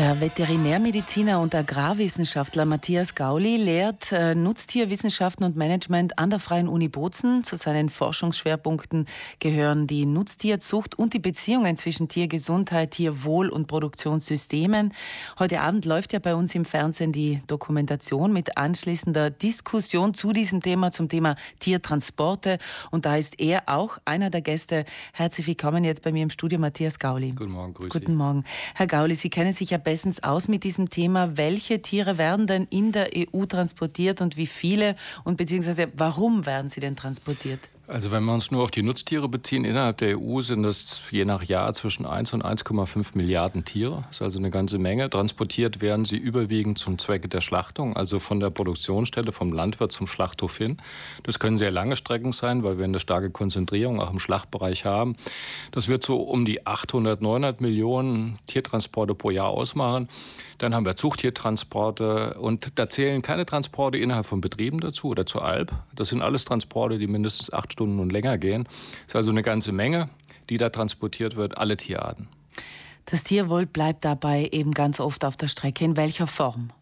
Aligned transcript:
Der 0.00 0.18
Veterinärmediziner 0.18 1.40
und 1.40 1.54
Agrarwissenschaftler 1.54 2.64
Matthias 2.64 3.14
Gauli 3.14 3.58
lehrt 3.58 4.12
äh, 4.12 4.34
Nutztierwissenschaften 4.34 5.44
und 5.44 5.56
Management 5.56 6.18
an 6.18 6.30
der 6.30 6.38
Freien 6.38 6.68
Uni 6.68 6.88
Bozen. 6.88 7.44
Zu 7.44 7.56
seinen 7.56 7.90
Forschungsschwerpunkten 7.90 9.04
gehören 9.40 9.86
die 9.86 10.06
Nutztierzucht 10.06 10.98
und 10.98 11.12
die 11.12 11.18
Beziehungen 11.18 11.76
zwischen 11.76 12.08
Tiergesundheit, 12.08 12.92
Tierwohl 12.92 13.50
und 13.50 13.66
Produktionssystemen. 13.66 14.94
Heute 15.38 15.60
Abend 15.60 15.84
läuft 15.84 16.14
ja 16.14 16.18
bei 16.18 16.34
uns 16.34 16.54
im 16.54 16.64
Fernsehen 16.64 17.12
die 17.12 17.42
Dokumentation 17.46 18.32
mit 18.32 18.56
anschließender 18.56 19.28
Diskussion 19.28 20.14
zu 20.14 20.32
diesem 20.32 20.62
Thema, 20.62 20.92
zum 20.92 21.10
Thema 21.10 21.36
Tiertransporte. 21.58 22.56
Und 22.90 23.04
da 23.04 23.16
ist 23.16 23.38
er 23.38 23.64
auch 23.66 23.98
einer 24.06 24.30
der 24.30 24.40
Gäste. 24.40 24.86
Herzlich 25.12 25.46
willkommen 25.46 25.84
jetzt 25.84 26.00
bei 26.00 26.10
mir 26.10 26.22
im 26.22 26.30
Studio, 26.30 26.58
Matthias 26.58 26.98
Gauli. 26.98 27.32
Guten 27.32 27.52
Morgen, 27.52 27.74
grüß 27.74 27.92
Guten 27.92 28.14
Morgen. 28.14 28.44
Herr 28.74 28.86
Gauli, 28.86 29.14
Sie 29.14 29.28
kennen 29.28 29.52
sich 29.52 29.68
ja 29.68 29.76
bestens 29.90 30.22
aus 30.22 30.46
mit 30.46 30.62
diesem 30.62 30.88
Thema. 30.88 31.36
Welche 31.36 31.82
Tiere 31.82 32.16
werden 32.16 32.46
denn 32.46 32.68
in 32.70 32.92
der 32.92 33.08
EU 33.12 33.44
transportiert 33.44 34.20
und 34.20 34.36
wie 34.36 34.46
viele 34.46 34.94
und 35.24 35.36
beziehungsweise 35.36 35.88
warum 35.96 36.46
werden 36.46 36.68
sie 36.68 36.78
denn 36.78 36.94
transportiert? 36.94 37.58
Also 37.90 38.12
wenn 38.12 38.22
wir 38.24 38.32
uns 38.32 38.52
nur 38.52 38.62
auf 38.62 38.70
die 38.70 38.84
Nutztiere 38.84 39.28
beziehen, 39.28 39.64
innerhalb 39.64 39.98
der 39.98 40.16
EU 40.16 40.42
sind 40.42 40.64
es 40.64 41.02
je 41.10 41.24
nach 41.24 41.42
Jahr 41.42 41.74
zwischen 41.74 42.06
1 42.06 42.32
und 42.34 42.44
1,5 42.44 43.10
Milliarden 43.14 43.64
Tiere. 43.64 44.04
Das 44.06 44.18
ist 44.18 44.22
also 44.22 44.38
eine 44.38 44.50
ganze 44.50 44.78
Menge. 44.78 45.10
Transportiert 45.10 45.80
werden 45.80 46.04
sie 46.04 46.16
überwiegend 46.16 46.78
zum 46.78 46.98
Zwecke 46.98 47.26
der 47.26 47.40
Schlachtung, 47.40 47.96
also 47.96 48.20
von 48.20 48.38
der 48.38 48.50
Produktionsstätte, 48.50 49.32
vom 49.32 49.52
Landwirt 49.52 49.90
zum 49.90 50.06
Schlachthof 50.06 50.56
hin. 50.56 50.76
Das 51.24 51.40
können 51.40 51.56
sehr 51.56 51.72
lange 51.72 51.96
Strecken 51.96 52.30
sein, 52.30 52.62
weil 52.62 52.78
wir 52.78 52.84
eine 52.84 53.00
starke 53.00 53.30
Konzentrierung 53.30 54.00
auch 54.00 54.12
im 54.12 54.20
Schlachtbereich 54.20 54.84
haben. 54.84 55.16
Das 55.72 55.88
wird 55.88 56.04
so 56.04 56.18
um 56.18 56.44
die 56.44 56.68
800, 56.68 57.20
900 57.20 57.60
Millionen 57.60 58.38
Tiertransporte 58.46 59.16
pro 59.16 59.30
Jahr 59.30 59.48
ausmachen. 59.48 60.08
Dann 60.58 60.76
haben 60.76 60.86
wir 60.86 60.94
Zuchttiertransporte 60.94 62.38
und 62.38 62.78
da 62.78 62.88
zählen 62.88 63.20
keine 63.22 63.46
Transporte 63.46 63.98
innerhalb 63.98 64.26
von 64.26 64.40
Betrieben 64.40 64.78
dazu 64.78 65.08
oder 65.08 65.26
zur 65.26 65.44
Alp. 65.44 65.72
Das 65.96 66.10
sind 66.10 66.22
alles 66.22 66.44
Transporte, 66.44 66.98
die 66.98 67.08
mindestens 67.08 67.52
acht 67.52 67.79
Stunden 67.80 67.98
und 67.98 68.12
länger 68.12 68.36
gehen. 68.36 68.68
Ist 69.06 69.16
also 69.16 69.30
eine 69.30 69.42
ganze 69.42 69.72
Menge, 69.72 70.10
die 70.50 70.58
da 70.58 70.68
transportiert 70.68 71.36
wird, 71.36 71.56
alle 71.56 71.78
Tierarten. 71.78 72.28
Das 73.06 73.24
Tierwohl 73.24 73.64
bleibt 73.64 74.04
dabei 74.04 74.50
eben 74.52 74.72
ganz 74.72 75.00
oft 75.00 75.24
auf 75.24 75.38
der 75.38 75.48
Strecke. 75.48 75.86
In 75.86 75.96
welcher 75.96 76.26
Form? 76.26 76.72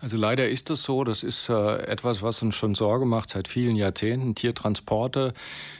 Also 0.00 0.16
leider 0.16 0.48
ist 0.48 0.70
das 0.70 0.82
so. 0.82 1.04
Das 1.04 1.22
ist 1.22 1.48
äh, 1.48 1.78
etwas, 1.86 2.22
was 2.22 2.42
uns 2.42 2.54
schon 2.54 2.74
Sorge 2.74 3.06
macht 3.06 3.30
seit 3.30 3.48
vielen 3.48 3.76
Jahrzehnten. 3.76 4.34
Tiertransporte. 4.34 5.32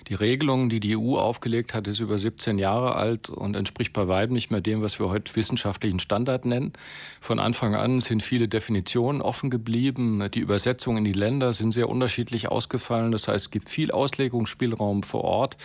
Die 0.09 0.15
Regelung, 0.15 0.69
die 0.69 0.81
die 0.81 0.97
EU 0.97 1.17
aufgelegt 1.17 1.75
hat, 1.75 1.87
ist 1.87 2.01
über 2.01 2.19
17 2.19 2.59
Jahre 2.59 2.97
alt 2.97 3.29
und 3.29 3.55
entspricht 3.55 3.93
bei 3.93 4.09
weitem 4.09 4.35
nicht 4.35 4.51
mehr 4.51 4.61
dem, 4.61 4.83
was 4.83 4.99
wir 4.99 5.11
heute 5.11 5.35
wissenschaftlichen 5.37 6.01
Standard 6.01 6.45
nennen. 6.45 6.73
Von 7.21 7.39
Anfang 7.39 7.75
an 7.75 8.01
sind 8.01 8.23
viele 8.23 8.49
Definitionen 8.49 9.23
offen 9.23 9.51
geblieben. 9.51 10.29
Die 10.33 10.41
Übersetzungen 10.41 10.99
in 10.99 11.13
die 11.13 11.19
Länder 11.19 11.53
sind 11.53 11.73
sehr 11.73 11.89
unterschiedlich 11.89 12.49
ausgefallen. 12.49 13.13
Das 13.13 13.29
heißt, 13.29 13.47
es 13.47 13.51
gibt 13.51 13.69
viel 13.69 13.91
Auslegungsspielraum 13.91 15.03
vor 15.03 15.25
Ort. 15.25 15.57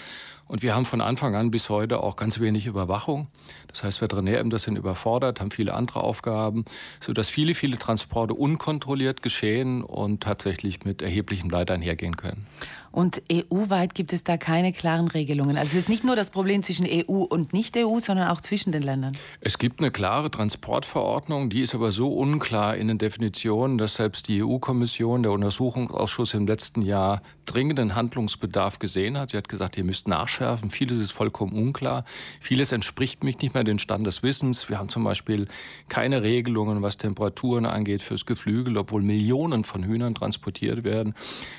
Und 0.46 0.62
wir 0.62 0.76
haben 0.76 0.86
von 0.86 1.02
Anfang 1.02 1.36
an 1.36 1.52
bis 1.52 1.70
heute 1.70 2.04
auch 2.04 2.16
ganz 2.16 2.40
wenig 2.40 2.66
Überwachung. 2.68 3.28
Das 3.68 3.84
heißt, 3.84 4.02
Veterinärämter 4.02 4.60
sind 4.60 4.76
überfordert, 4.76 5.40
haben 5.40 5.52
viele 5.52 5.74
andere 5.74 6.04
Aufgaben, 6.04 6.66
sodass 7.00 7.30
viele, 7.30 7.56
viele 7.56 7.80
Transporte 7.80 8.13
unkontrolliert 8.34 9.22
geschehen 9.22 9.84
und 9.84 10.22
tatsächlich 10.22 10.86
mit 10.86 11.02
erheblichen 11.02 11.50
Leid 11.50 11.72
einhergehen 11.72 12.18
können. 12.18 12.48
Und 12.94 13.24
EU-weit 13.32 13.96
gibt 13.96 14.14
es 14.14 14.24
da 14.24 14.38
keine 14.38 14.72
klaren 14.72 15.08
Regelungen. 15.08 15.58
Also 15.58 15.72
es 15.72 15.84
ist 15.84 15.90
nicht 15.90 16.04
nur 16.04 16.16
das 16.16 16.30
Problem 16.30 16.62
zwischen 16.62 16.86
EU 16.88 17.24
und 17.24 17.52
Nicht-EU, 17.52 18.00
sondern 18.00 18.28
auch 18.28 18.40
zwischen 18.40 18.72
den 18.72 18.84
Ländern. 18.84 19.18
Es 19.42 19.58
gibt 19.58 19.80
eine 19.80 19.90
klare 19.90 20.30
Transportverordnung, 20.30 21.50
die 21.50 21.62
ist 21.62 21.74
aber 21.74 21.92
so 21.92 22.14
unklar 22.14 22.78
in 22.78 22.88
den 22.88 23.00
Definitionen, 23.00 23.80
dass 23.80 23.96
selbst 23.96 24.28
die 24.28 24.44
EU-Kommission, 24.44 25.24
der 25.24 25.32
Untersuchungsausschuss 25.32 26.36
im 26.36 26.46
letzten 26.46 26.84
Jahr 26.84 27.24
dringenden 27.48 27.96
Handlungsbedarf 27.96 28.78
gesehen 28.78 29.18
hat. 29.18 29.32
Sie 29.32 29.38
hat 29.38 29.50
gesagt, 29.50 29.76
ihr 29.76 29.84
müsst 29.84 30.08
nachschärfen. 30.08 30.70
Vieles 30.70 31.00
ist 31.00 31.12
vollkommen 31.12 31.54
unklar. 31.54 32.06
Vieles 32.40 32.72
entspricht 32.72 33.24
mich 33.24 33.40
nicht 33.40 33.56
mehr 33.56 33.64
den 33.64 33.80
Stand 33.80 34.06
des 34.06 34.22
Wissens. 34.22 34.70
Wir 34.70 34.78
haben 34.78 34.90
zum 34.90 35.04
Beispiel 35.04 35.48
keine 35.90 36.22
Regelungen, 36.22 36.84
was 36.84 36.98
Temperaturen 36.98 37.66
angeht 37.66 38.04
fürs 38.04 38.28
Geflügel, 38.28 38.78
obwohl 38.78 39.02
Millionen 39.02 39.64
von 39.64 39.84
Hühnern 39.84 40.14
transportiert 40.14 40.84
werden. 40.84 41.16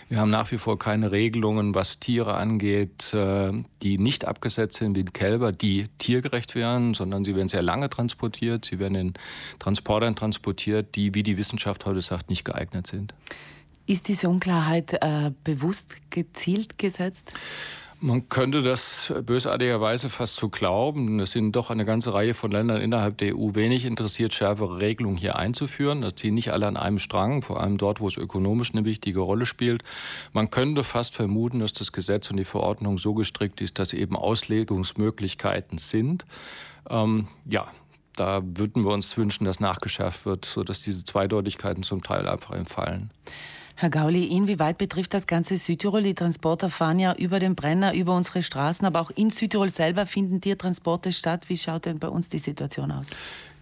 Wir 0.08 0.20
haben 0.20 0.30
nach 0.30 0.52
wie 0.52 0.58
vor 0.58 0.78
keine 0.78 1.10
Regelungen 1.10 1.23
Regelungen, 1.24 1.74
was 1.74 2.00
Tiere 2.00 2.34
angeht, 2.34 3.14
äh, 3.14 3.50
die 3.82 3.96
nicht 3.96 4.26
abgesetzt 4.26 4.76
sind 4.76 4.94
wie 4.94 5.04
Kälber, 5.04 5.52
die 5.52 5.86
tiergerecht 5.96 6.54
wären, 6.54 6.92
sondern 6.92 7.24
sie 7.24 7.34
werden 7.34 7.48
sehr 7.48 7.62
lange 7.62 7.88
transportiert. 7.88 8.66
Sie 8.66 8.78
werden 8.78 8.94
in 8.94 9.14
Transportern 9.58 10.14
transportiert, 10.16 10.94
die, 10.96 11.14
wie 11.14 11.22
die 11.22 11.38
Wissenschaft 11.38 11.86
heute 11.86 12.02
sagt, 12.02 12.28
nicht 12.28 12.44
geeignet 12.44 12.86
sind. 12.86 13.14
Ist 13.86 14.08
diese 14.08 14.28
Unklarheit 14.28 14.94
äh, 15.00 15.30
bewusst 15.44 16.10
gezielt 16.10 16.78
gesetzt? 16.78 17.32
Man 18.06 18.28
könnte 18.28 18.60
das 18.60 19.14
bösartigerweise 19.24 20.10
fast 20.10 20.36
so 20.36 20.50
glauben. 20.50 21.20
Es 21.20 21.30
sind 21.30 21.52
doch 21.56 21.70
eine 21.70 21.86
ganze 21.86 22.12
Reihe 22.12 22.34
von 22.34 22.50
Ländern 22.50 22.82
innerhalb 22.82 23.16
der 23.16 23.34
EU 23.34 23.54
wenig 23.54 23.86
interessiert, 23.86 24.34
schärfere 24.34 24.78
Regelungen 24.78 25.16
hier 25.16 25.36
einzuführen. 25.36 26.02
Da 26.02 26.14
ziehen 26.14 26.34
nicht 26.34 26.52
alle 26.52 26.66
an 26.66 26.76
einem 26.76 26.98
Strang, 26.98 27.40
vor 27.40 27.62
allem 27.62 27.78
dort, 27.78 28.02
wo 28.02 28.08
es 28.08 28.18
ökonomisch 28.18 28.74
eine 28.74 28.84
wichtige 28.84 29.20
Rolle 29.20 29.46
spielt. 29.46 29.84
Man 30.34 30.50
könnte 30.50 30.84
fast 30.84 31.14
vermuten, 31.14 31.60
dass 31.60 31.72
das 31.72 31.92
Gesetz 31.92 32.30
und 32.30 32.36
die 32.36 32.44
Verordnung 32.44 32.98
so 32.98 33.14
gestrickt 33.14 33.62
ist, 33.62 33.78
dass 33.78 33.94
eben 33.94 34.16
Auslegungsmöglichkeiten 34.16 35.78
sind. 35.78 36.26
Ähm, 36.90 37.28
ja, 37.48 37.68
da 38.16 38.42
würden 38.44 38.84
wir 38.84 38.92
uns 38.92 39.16
wünschen, 39.16 39.46
dass 39.46 39.60
nachgeschärft 39.60 40.26
wird, 40.26 40.44
sodass 40.44 40.82
diese 40.82 41.04
Zweideutigkeiten 41.04 41.82
zum 41.82 42.02
Teil 42.02 42.28
einfach 42.28 42.54
entfallen. 42.54 43.08
Herr 43.76 43.90
Gauli, 43.90 44.26
inwieweit 44.26 44.78
betrifft 44.78 45.14
das 45.14 45.26
ganze 45.26 45.58
Südtirol? 45.58 46.04
Die 46.04 46.14
Transporter 46.14 46.70
fahren 46.70 47.00
ja 47.00 47.12
über 47.14 47.40
den 47.40 47.56
Brenner, 47.56 47.92
über 47.92 48.14
unsere 48.14 48.44
Straßen, 48.44 48.86
aber 48.86 49.00
auch 49.00 49.10
in 49.10 49.30
Südtirol 49.30 49.68
selber 49.68 50.06
finden 50.06 50.40
Tiertransporte 50.40 51.12
statt. 51.12 51.48
Wie 51.48 51.56
schaut 51.56 51.86
denn 51.86 51.98
bei 51.98 52.08
uns 52.08 52.28
die 52.28 52.38
Situation 52.38 52.92
aus? 52.92 53.06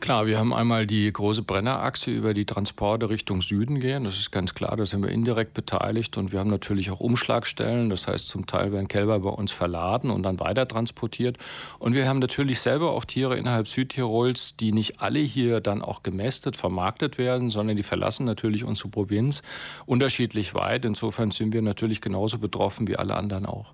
Klar, 0.03 0.27
wir 0.27 0.37
haben 0.37 0.53
einmal 0.53 0.85
die 0.85 1.13
große 1.13 1.43
Brennerachse, 1.43 2.11
über 2.11 2.35
die 2.35 2.45
Transporte 2.45 3.09
Richtung 3.09 3.41
Süden 3.41 3.79
gehen. 3.79 4.03
Das 4.03 4.19
ist 4.19 4.33
ganz 4.33 4.53
klar, 4.53 4.77
da 4.77 4.85
sind 4.85 5.01
wir 5.05 5.11
indirekt 5.11 5.55
beteiligt. 5.55 6.17
Und 6.17 6.33
wir 6.33 6.41
haben 6.41 6.51
natürlich 6.51 6.91
auch 6.91 6.99
Umschlagstellen. 6.99 7.89
Das 7.89 8.09
heißt, 8.09 8.27
zum 8.27 8.47
Teil 8.47 8.73
werden 8.73 8.89
Kälber 8.89 9.21
bei 9.21 9.29
uns 9.29 9.53
verladen 9.53 10.11
und 10.11 10.25
dann 10.25 10.41
weiter 10.41 10.67
transportiert. 10.67 11.39
Und 11.79 11.95
wir 11.95 12.09
haben 12.09 12.19
natürlich 12.19 12.59
selber 12.59 12.91
auch 12.91 13.05
Tiere 13.05 13.37
innerhalb 13.37 13.69
Südtirols, 13.69 14.57
die 14.57 14.73
nicht 14.73 15.01
alle 15.01 15.21
hier 15.21 15.61
dann 15.61 15.83
auch 15.83 16.03
gemästet, 16.03 16.57
vermarktet 16.57 17.17
werden, 17.17 17.51
sondern 17.51 17.77
die 17.77 17.85
verlassen 17.85 18.27
natürlich 18.27 18.65
unsere 18.65 18.89
Provinz 18.89 19.43
unterschiedlich 19.87 20.53
weit. 20.57 20.85
Insofern 20.85 21.31
sind 21.31 21.53
wir 21.53 21.63
natürlich 21.63 22.01
genauso 22.01 22.39
betroffen 22.39 22.89
wie 22.89 22.97
alle 22.97 23.15
anderen 23.15 23.47
auch. 23.47 23.73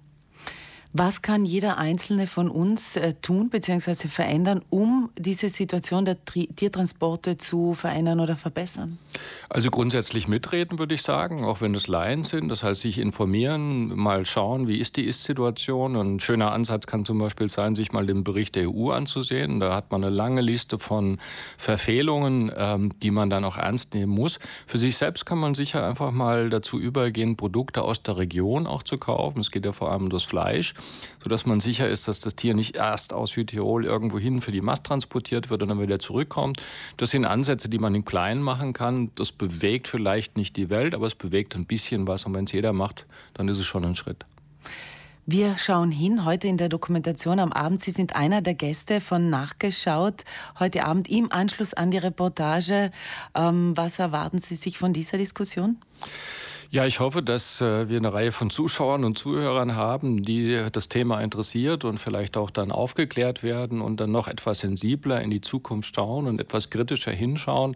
Was 0.94 1.20
kann 1.20 1.44
jeder 1.44 1.76
Einzelne 1.76 2.26
von 2.26 2.48
uns 2.48 2.96
äh, 2.96 3.12
tun 3.20 3.50
bzw. 3.50 4.08
verändern, 4.08 4.62
um 4.70 5.10
diese 5.18 5.50
Situation 5.50 6.06
der 6.06 6.16
Tiertransporte 6.24 7.36
zu 7.36 7.74
verändern 7.74 8.20
oder 8.20 8.36
verbessern? 8.36 8.98
Also 9.50 9.70
grundsätzlich 9.70 10.28
mitreden, 10.28 10.78
würde 10.78 10.94
ich 10.94 11.02
sagen, 11.02 11.44
auch 11.44 11.60
wenn 11.60 11.74
es 11.74 11.88
Laien 11.88 12.24
sind. 12.24 12.48
Das 12.48 12.62
heißt, 12.62 12.80
sich 12.80 12.98
informieren, 12.98 13.94
mal 13.96 14.24
schauen, 14.24 14.66
wie 14.66 14.78
ist 14.78 14.96
die 14.96 15.04
Ist-Situation. 15.04 15.94
Ein 15.94 16.20
schöner 16.20 16.52
Ansatz 16.52 16.86
kann 16.86 17.04
zum 17.04 17.18
Beispiel 17.18 17.50
sein, 17.50 17.74
sich 17.74 17.92
mal 17.92 18.06
den 18.06 18.24
Bericht 18.24 18.56
der 18.56 18.70
EU 18.70 18.90
anzusehen. 18.90 19.60
Da 19.60 19.74
hat 19.74 19.90
man 19.90 20.02
eine 20.02 20.14
lange 20.14 20.40
Liste 20.40 20.78
von 20.78 21.18
Verfehlungen, 21.58 22.50
ähm, 22.56 22.98
die 23.00 23.10
man 23.10 23.28
dann 23.28 23.44
auch 23.44 23.58
ernst 23.58 23.92
nehmen 23.92 24.12
muss. 24.12 24.38
Für 24.66 24.78
sich 24.78 24.96
selbst 24.96 25.26
kann 25.26 25.38
man 25.38 25.54
sicher 25.54 25.86
einfach 25.86 26.12
mal 26.12 26.48
dazu 26.48 26.80
übergehen, 26.80 27.36
Produkte 27.36 27.82
aus 27.82 28.02
der 28.02 28.16
Region 28.16 28.66
auch 28.66 28.82
zu 28.82 28.96
kaufen. 28.96 29.40
Es 29.40 29.50
geht 29.50 29.66
ja 29.66 29.72
vor 29.72 29.92
allem 29.92 30.04
um 30.04 30.10
das 30.10 30.22
Fleisch 30.22 30.72
sodass 31.22 31.46
man 31.46 31.60
sicher 31.60 31.88
ist, 31.88 32.08
dass 32.08 32.20
das 32.20 32.36
Tier 32.36 32.54
nicht 32.54 32.76
erst 32.76 33.12
aus 33.12 33.32
Südtirol 33.32 33.84
irgendwo 33.84 34.18
hin 34.18 34.40
für 34.40 34.52
die 34.52 34.60
Mast 34.60 34.84
transportiert 34.84 35.50
wird 35.50 35.62
und 35.62 35.68
dann 35.68 35.80
wieder 35.80 35.98
zurückkommt. 35.98 36.62
Das 36.96 37.10
sind 37.10 37.24
Ansätze, 37.24 37.68
die 37.68 37.78
man 37.78 37.94
im 37.94 38.04
Kleinen 38.04 38.42
machen 38.42 38.72
kann. 38.72 39.10
Das 39.16 39.32
bewegt 39.32 39.88
vielleicht 39.88 40.36
nicht 40.36 40.56
die 40.56 40.70
Welt, 40.70 40.94
aber 40.94 41.06
es 41.06 41.14
bewegt 41.14 41.54
ein 41.56 41.66
bisschen 41.66 42.06
was. 42.06 42.24
Und 42.24 42.34
wenn 42.34 42.44
es 42.44 42.52
jeder 42.52 42.72
macht, 42.72 43.06
dann 43.34 43.48
ist 43.48 43.58
es 43.58 43.66
schon 43.66 43.84
ein 43.84 43.94
Schritt. 43.94 44.24
Wir 45.30 45.58
schauen 45.58 45.90
hin 45.90 46.24
heute 46.24 46.48
in 46.48 46.56
der 46.56 46.70
Dokumentation 46.70 47.38
am 47.38 47.52
Abend. 47.52 47.82
Sie 47.82 47.90
sind 47.90 48.16
einer 48.16 48.40
der 48.40 48.54
Gäste 48.54 49.02
von 49.02 49.28
Nachgeschaut 49.28 50.24
heute 50.58 50.86
Abend 50.86 51.10
im 51.10 51.30
Anschluss 51.30 51.74
an 51.74 51.90
die 51.90 51.98
Reportage. 51.98 52.90
Ähm, 53.34 53.76
was 53.76 53.98
erwarten 53.98 54.38
Sie 54.38 54.54
sich 54.54 54.78
von 54.78 54.94
dieser 54.94 55.18
Diskussion? 55.18 55.76
Ja, 56.70 56.84
ich 56.84 57.00
hoffe, 57.00 57.22
dass 57.22 57.62
äh, 57.62 57.88
wir 57.88 57.96
eine 57.96 58.12
Reihe 58.12 58.30
von 58.30 58.50
Zuschauern 58.50 59.04
und 59.04 59.16
Zuhörern 59.16 59.74
haben, 59.74 60.22
die 60.22 60.66
das 60.70 60.90
Thema 60.90 61.22
interessiert 61.22 61.86
und 61.86 61.98
vielleicht 61.98 62.36
auch 62.36 62.50
dann 62.50 62.70
aufgeklärt 62.70 63.42
werden 63.42 63.80
und 63.80 64.00
dann 64.00 64.12
noch 64.12 64.28
etwas 64.28 64.58
sensibler 64.58 65.22
in 65.22 65.30
die 65.30 65.40
Zukunft 65.40 65.94
schauen 65.94 66.26
und 66.26 66.42
etwas 66.42 66.68
kritischer 66.68 67.10
hinschauen. 67.10 67.74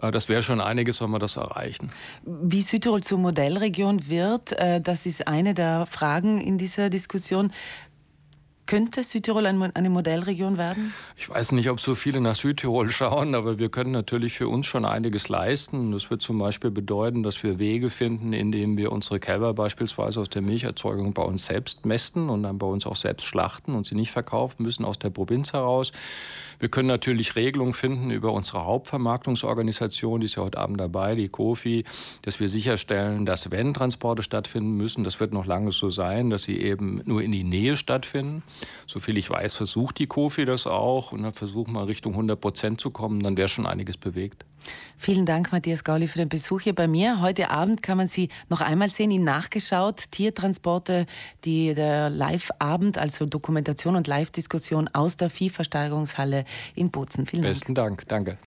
Äh, 0.00 0.12
das 0.12 0.28
wäre 0.28 0.44
schon 0.44 0.60
einiges, 0.60 1.00
wenn 1.00 1.10
wir 1.10 1.18
das 1.18 1.38
erreichen. 1.38 1.90
Wie 2.24 2.62
Südtirol 2.62 3.00
zur 3.00 3.18
Modellregion 3.18 4.08
wird, 4.08 4.52
äh, 4.52 4.80
das 4.80 5.06
ist 5.06 5.26
eine 5.26 5.52
der 5.52 5.86
Fragen 5.86 6.40
in 6.40 6.56
dieser 6.56 6.88
Diskussion. 6.88 7.52
Könnte 8.70 9.02
Südtirol 9.02 9.46
eine 9.46 9.90
Modellregion 9.90 10.56
werden? 10.56 10.94
Ich 11.16 11.28
weiß 11.28 11.50
nicht, 11.52 11.68
ob 11.70 11.80
so 11.80 11.96
viele 11.96 12.20
nach 12.20 12.36
Südtirol 12.36 12.88
schauen, 12.90 13.34
aber 13.34 13.58
wir 13.58 13.68
können 13.68 13.90
natürlich 13.90 14.34
für 14.34 14.46
uns 14.46 14.66
schon 14.66 14.84
einiges 14.84 15.28
leisten. 15.28 15.90
Das 15.90 16.08
wird 16.08 16.22
zum 16.22 16.38
Beispiel 16.38 16.70
bedeuten, 16.70 17.24
dass 17.24 17.42
wir 17.42 17.58
Wege 17.58 17.90
finden, 17.90 18.32
indem 18.32 18.78
wir 18.78 18.92
unsere 18.92 19.18
Kälber 19.18 19.54
beispielsweise 19.54 20.20
aus 20.20 20.30
der 20.30 20.42
Milcherzeugung 20.42 21.14
bei 21.14 21.22
uns 21.24 21.46
selbst 21.46 21.84
mästen 21.84 22.30
und 22.30 22.44
dann 22.44 22.58
bei 22.58 22.66
uns 22.68 22.86
auch 22.86 22.94
selbst 22.94 23.26
schlachten 23.26 23.74
und 23.74 23.86
sie 23.86 23.96
nicht 23.96 24.12
verkaufen 24.12 24.62
müssen 24.62 24.84
aus 24.84 25.00
der 25.00 25.10
Provinz 25.10 25.52
heraus. 25.52 25.90
Wir 26.60 26.68
können 26.68 26.88
natürlich 26.88 27.34
Regelungen 27.34 27.72
finden 27.72 28.12
über 28.12 28.32
unsere 28.32 28.66
Hauptvermarktungsorganisation, 28.66 30.20
die 30.20 30.26
ist 30.26 30.36
ja 30.36 30.44
heute 30.44 30.58
Abend 30.58 30.78
dabei, 30.78 31.16
die 31.16 31.28
Kofi, 31.28 31.84
dass 32.22 32.38
wir 32.38 32.48
sicherstellen, 32.48 33.26
dass 33.26 33.50
wenn 33.50 33.74
Transporte 33.74 34.22
stattfinden 34.22 34.76
müssen, 34.76 35.02
das 35.02 35.18
wird 35.18 35.32
noch 35.32 35.46
lange 35.46 35.72
so 35.72 35.90
sein, 35.90 36.30
dass 36.30 36.44
sie 36.44 36.60
eben 36.60 37.00
nur 37.04 37.22
in 37.22 37.32
die 37.32 37.42
Nähe 37.44 37.76
stattfinden. 37.76 38.44
Soviel 38.86 39.18
ich 39.18 39.30
weiß, 39.30 39.54
versucht 39.54 39.98
die 39.98 40.06
Kofi 40.06 40.44
das 40.44 40.66
auch 40.66 41.12
und 41.12 41.22
dann 41.22 41.32
versuchen 41.32 41.72
wir 41.72 41.86
Richtung 41.86 42.12
100 42.12 42.40
Prozent 42.40 42.80
zu 42.80 42.90
kommen, 42.90 43.20
dann 43.20 43.36
wäre 43.36 43.48
schon 43.48 43.66
einiges 43.66 43.96
bewegt. 43.96 44.44
Vielen 44.98 45.24
Dank, 45.24 45.52
Matthias 45.52 45.84
Gauli, 45.84 46.08
für 46.08 46.18
den 46.18 46.28
Besuch 46.28 46.60
hier 46.60 46.74
bei 46.74 46.86
mir. 46.86 47.22
Heute 47.22 47.50
Abend 47.50 47.82
kann 47.82 47.96
man 47.96 48.06
Sie 48.06 48.28
noch 48.50 48.60
einmal 48.60 48.90
sehen, 48.90 49.10
Ihnen 49.10 49.24
nachgeschaut. 49.24 50.10
Tiertransporte, 50.10 51.06
die 51.44 51.72
der 51.72 52.10
Live-Abend, 52.10 52.98
also 52.98 53.24
Dokumentation 53.24 53.96
und 53.96 54.06
Live-Diskussion 54.06 54.88
aus 54.88 55.16
der 55.16 55.30
Viehversteigerungshalle 55.30 56.44
in 56.76 56.90
Bozen. 56.90 57.26
Vielen 57.26 57.42
Dank. 57.42 57.54
Besten 57.54 57.74
Dank. 57.74 58.08
Danke. 58.08 58.38